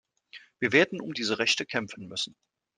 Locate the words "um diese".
0.99-1.37